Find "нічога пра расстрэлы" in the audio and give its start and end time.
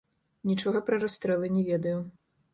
0.51-1.53